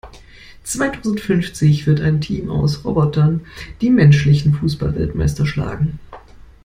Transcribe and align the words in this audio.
Zweitausendfünfzig 0.63 1.85
wird 1.85 2.01
ein 2.01 2.21
Team 2.21 2.49
aus 2.49 2.85
Robotern 2.85 3.41
die 3.81 3.91
menschlichen 3.91 4.51
Fußballweltmeister 4.55 5.45
schlagen. 5.45 5.99